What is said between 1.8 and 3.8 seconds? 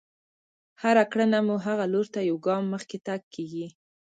لور ته يو ګام مخکې تګ کېږي.